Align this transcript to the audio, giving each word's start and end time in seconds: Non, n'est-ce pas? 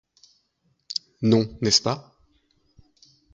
Non, 1.21 1.59
n'est-ce 1.61 1.83
pas? 1.83 2.15